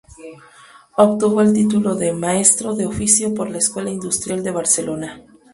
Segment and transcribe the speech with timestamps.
[0.97, 5.23] Obtuvo el título de "maestro de oficio" por la Escuela Industrial de Barcelona.